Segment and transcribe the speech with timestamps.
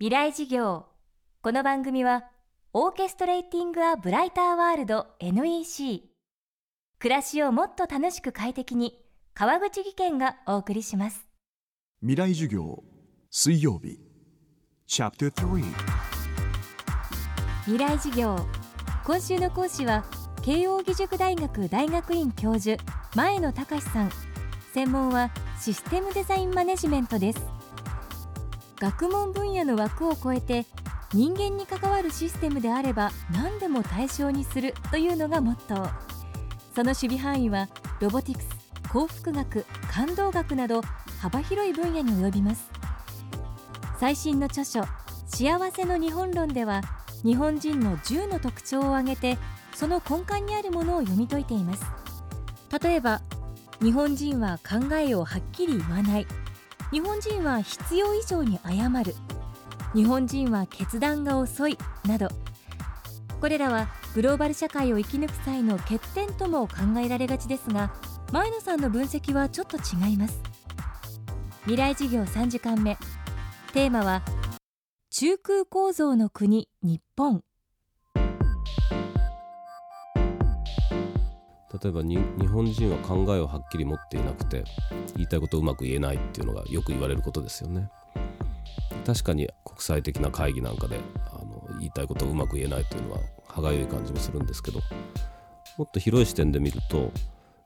[0.00, 0.86] 未来事業。
[1.40, 2.24] この番組は
[2.72, 6.02] オーケストレーティング・ア・ブライター・ワールド NEC
[6.98, 8.98] 暮らしをもっと楽しく快適に
[9.34, 11.28] 川口義賢がお送りします。
[12.00, 12.82] 未来授業
[13.30, 14.00] 水曜日。
[14.88, 15.62] チャプター3
[17.66, 18.36] 未来事業。
[19.06, 20.04] 今週の講師は
[20.42, 22.82] 慶應義塾大学大学院教授
[23.14, 24.10] 前野隆さん。
[24.72, 25.30] 専門は
[25.60, 27.63] システムデザインマネジメントです
[28.84, 30.66] 学問分野の枠を超えて
[31.14, 35.90] 人間に関わるシステムであれば何でも対象にするというのがモットー。
[36.74, 37.70] その守備範囲は
[38.00, 38.48] ロボティクス
[38.90, 40.82] 幸福学感動学など
[41.18, 42.70] 幅広い分野に及びます。
[43.98, 44.82] 最新の著書
[45.24, 46.82] 「幸せの日本論」では
[47.22, 49.38] 日本人の10の特徴を挙げて
[49.74, 51.86] その根幹にあるものを読み解いています。
[52.82, 53.22] 例えば
[53.80, 56.26] 日本人は考えをはっきり言わない。
[56.94, 59.16] 日本人は必要以上に謝る。
[59.96, 61.76] 日本人は決断が遅い。
[62.06, 62.28] など。
[63.40, 67.92] これらはグローバル社会を生き抜く際の欠点とも考えられがちですが
[68.32, 70.40] 前野さんの分析はちょっと違います。
[71.62, 72.96] 未来事業3時間目。
[73.72, 74.22] テーマは
[75.10, 77.42] 中空構造の国日本。
[81.82, 84.64] 例えば日本人は考えをはっきり持っていなくて
[85.16, 87.90] 言いたいことをうまく言えないっていうのがよく言われることですよね。
[89.04, 90.98] 確かに国際的な会議なんかで
[91.32, 94.80] あの言いたいことをうまく言えないというのは歯がゆい感じもするんですけど
[95.76, 97.12] もっと広い視点で見ると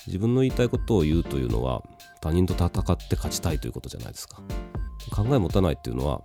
[0.07, 1.83] 自分の言いたいことを言うというのは
[2.21, 4.41] 他人と戦って勝ちたいということじゃないですか。
[5.11, 6.23] 考え持たないっていうのは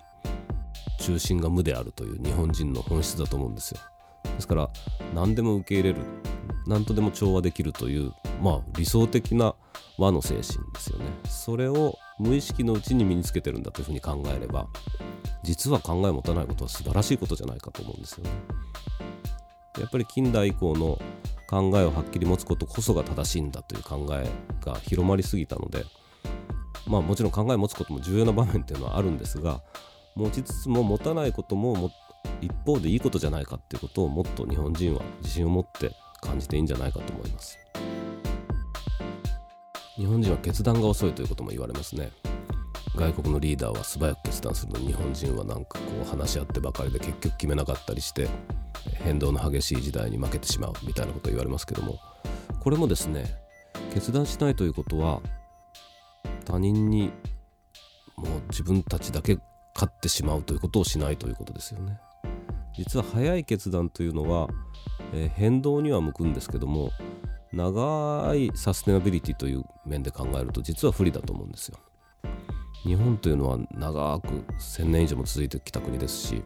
[1.00, 3.80] 中心が無であるという日本人の本質だと思うんですよ。
[4.24, 4.70] ですから
[5.14, 6.23] 何でも受け入れる。
[6.68, 9.56] 何とでも調和できるというまあ理想的な
[9.98, 11.06] 和の精神ですよね。
[11.28, 14.68] それを無意識のうちに身につけてるんだというふうに考えれば
[15.44, 18.32] 実は考え持たないことは素晴らしいことじゃないかと思うんですよね。
[19.80, 21.00] やっぱり近代以降の
[21.50, 24.28] 考えをはっきり持つことこそが正しいんだという考え
[24.66, 25.84] が広まりすぎたので
[26.88, 29.62] まあもちろん考え持つことも重要な場面っていうのはあるんですが
[30.16, 31.92] 持ちつつも持たないことも
[32.42, 35.92] 一方でいいことじゃないかっていうことをもっと日本人は自信を持って
[36.24, 37.60] 感じていいんじゃないかと思います。
[39.96, 42.12] 日本人は決断が遅いということも言われますね。
[42.96, 48.28] 外国のリーダーは素早く決断するのに日本人はなんかこう話し合ってばかりで結局決めなかったりして
[49.04, 52.00] 変動の激しい時代に負けてしまうみたいなことを言われますけども。
[52.60, 53.26] これもですね
[53.94, 55.22] 決断しないということは
[56.46, 57.12] 他人に
[58.16, 59.38] もう自分たちだけ
[59.76, 62.00] 勝ってしまうということをしないということですよね。
[62.76, 64.48] 実は早い決断というのは、
[65.14, 66.92] えー、変動には向くんですけども
[67.54, 71.78] 長いサステナビリティという面で考えると実は不利だと思うんですよ。
[72.84, 74.28] 日本というのは長く
[74.60, 76.44] 1000年以上も続いてきた国ですし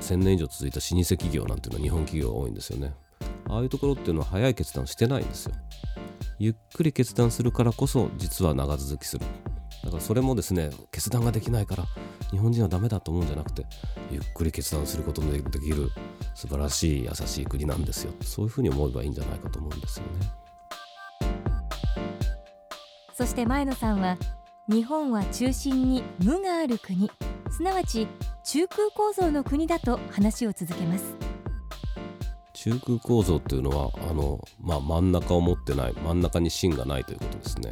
[0.00, 2.92] 1000年以上続いた老舗企業なんていうのは日本企業が多いんですよね。
[3.48, 5.54] ああいうところっていうのは早い決断してないんですよ。
[6.38, 9.26] ゆっくり決断するからこそ実は長続きする。
[9.84, 11.84] だからそれもですね決断ができないから
[12.30, 13.64] 日本人はダメだと思うんじゃなくて
[14.10, 15.90] ゆっくり決断することのできる
[16.34, 18.12] 素晴らしい優しい国なんですよ。
[18.22, 20.32] そういうふうに思えばいいんじゃないかと思うんですよね。
[23.14, 24.16] そして前野さんは
[24.68, 27.10] 日本は中心に無がある国。
[27.50, 28.06] すなわち
[28.44, 31.30] 中空構造の国だと話を続けます。
[32.62, 37.70] 中空構造というのはあの、まあ、真ん中を持ってない真ん中に芯がないということですね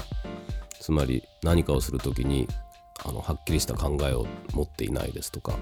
[0.88, 2.48] つまり何かをする時に
[3.04, 5.52] あのはっきりした考えを持っていないですとか、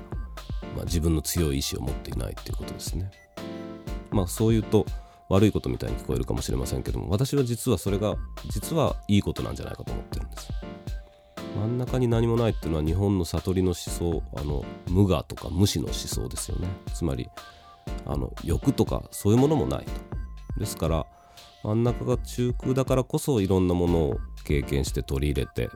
[0.77, 3.11] まあ、自分の強い意志を持っていないということですね。
[4.13, 4.87] まあそう言うと
[5.29, 8.15] 悪いことみたいに聞こえるかもしれませんけども私は実はそれが
[8.51, 10.49] 実はいいことなんじゃないかと思ってるんです。
[11.57, 16.69] 真ん中に何もないっていうのは日本の悟りの思想あの無我とか無視の思想ですよね。
[16.95, 17.29] つまり
[18.05, 19.91] あの欲とかそういうものもないと。
[20.61, 21.07] ですから
[21.65, 25.69] 真ん中が中空だからこそいろんなものを経験して取り入れて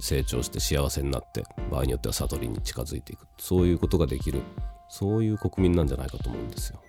[0.00, 4.42] 成長して幸せになって場合によっては悟りに近づいていくそういうことができる
[4.88, 6.80] そういう国民なんじゃないかと思うんですよ。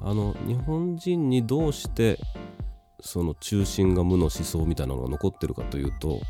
[0.00, 2.18] あの日本人にどうして
[3.00, 6.20] その中心が無の思想みたいなのが残ってるかというと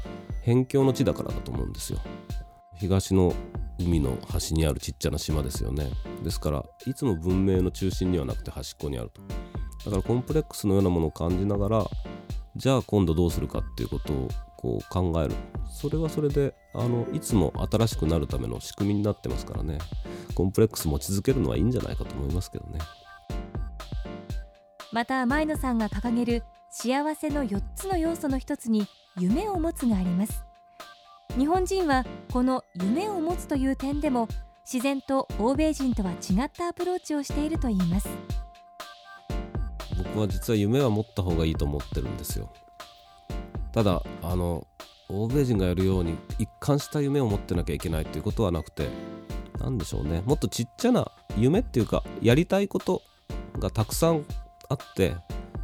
[0.44, 2.00] 辺境の地だからだと思うんですよ。
[2.76, 3.34] 東の
[3.79, 5.91] 海の端にあるちっちゃな島ですよね
[6.23, 9.23] ですからいつも文明の中心にはなくて端っこにあると
[9.84, 11.87] だからコンプレックスのようなものを感じながら
[12.58, 15.34] じゃあ今度どうするかっていうことをこう考える。
[15.70, 19.78] それはそれであのいつも新しくなるための仕組みになってますからね。
[20.34, 22.81] コンプレックス持ち続けるのはいいんじゃないかと思いますけどね。
[24.90, 30.44] また前野さんが掲げる幸せの4つの要素の一つに夢を持つがあります。
[31.38, 34.26] 日本人はこの夢を持つという点でも
[34.70, 38.08] 自然と欧米人とは違ったアプローチをしているといいます。
[39.98, 42.50] 僕は実は夢は持った方がいいと思ってるんですよ。
[43.72, 44.66] ただあの
[45.08, 48.88] 欧米人がやるように一貫した夢を持ってなきゃいけないっていうことはなくて
[49.58, 50.22] 何でしょうね。
[50.24, 53.02] もっとちっちゃな夢っていうかやりたいこと
[53.58, 54.24] がたくさん
[54.68, 55.16] あって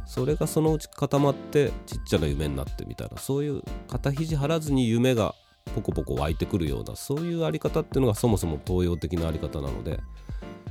[0.05, 5.33] それがそのうち固まってちっちゃな夢になってみたいなそういう肩肘張らずに夢が
[5.73, 9.99] ポコポコ湧いてくるようなそういうあり方っていうのがそもそも東洋的なあり方なので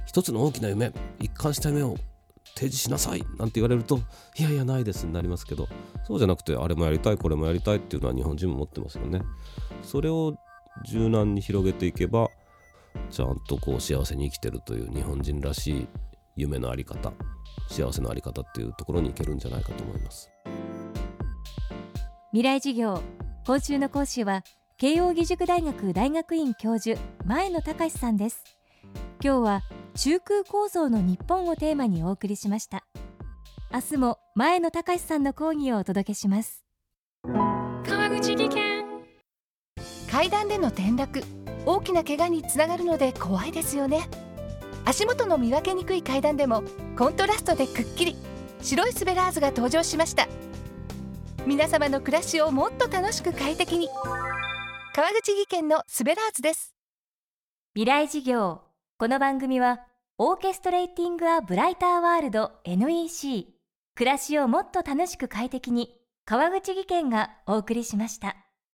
[0.06, 1.96] 一つの大きな夢一貫した夢を
[2.54, 4.00] 提示しなさいなんて言われると
[4.38, 5.68] いやいやないですになりますけど
[6.06, 9.22] そうじゃなくてあれもやりたいこれもやりたいっていうのは日本人も持ってますよね。
[9.82, 10.36] それを
[10.86, 12.28] 柔軟に広げていけば
[13.10, 15.88] ちゃんとこう幸せに生きてるという日本人らしい
[16.36, 17.12] 夢のあり方
[17.68, 20.30] 幸せのあり方っていうところに行けるんじゃないかと思います。
[22.32, 23.00] 未来授業
[23.46, 24.42] 今週の講師は
[24.76, 28.42] 慶應義塾大学大学院教授前野隆さんです。
[29.22, 29.62] 今日は
[29.96, 32.84] 中空構造の日本をテーマにお送りしました。
[33.72, 36.64] 明日も前野隆さんの講義をお届けします。
[37.86, 38.84] 川口技研。
[40.10, 41.22] 階段での転落。
[41.66, 44.08] 大きな怪我につながるので怖いですよね。
[44.84, 46.62] 足元の見分けにくい階段でも
[46.98, 48.16] コントラストでくっきり。
[48.60, 50.26] 白いスベラーズが登場しました。
[51.46, 53.88] 皆様の暮らしをもっと楽しく快適に。
[54.94, 56.74] 川口技研のスベラーズです。
[57.74, 58.63] 未来授業
[58.96, 59.80] この番組は
[60.18, 63.48] オーケストレーティング・ア・ブライター・ワールド NEC
[63.96, 68.36] 暮らしをもっと楽しく快適に川口技研がお送りしました。